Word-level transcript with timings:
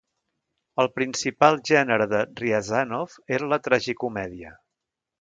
El 0.83 0.89
principal 0.99 1.59
gènere 1.71 2.09
de 2.15 2.23
Ryazanov 2.41 3.17
era 3.39 3.55
la 3.55 3.63
tragicomèdia. 3.71 4.57